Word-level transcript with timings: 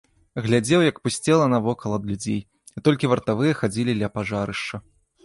Глядзеў, 0.45 0.81
як 0.91 0.95
пусцела 1.07 1.45
навокал 1.53 1.91
ад 1.97 2.07
людзей, 2.11 2.39
і 2.81 2.83
толькі 2.87 3.11
вартавыя 3.13 3.53
хадзілі 3.61 3.97
ля 4.01 4.11
пажарышча. 4.17 4.75